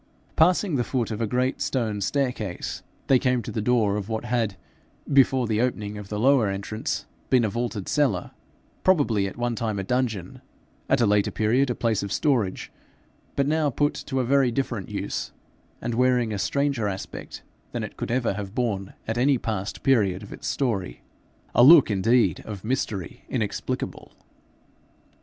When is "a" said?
1.21-1.27, 7.45-7.49, 9.77-9.83, 11.01-11.05, 11.69-11.75, 14.19-14.23, 16.33-16.39, 21.53-21.61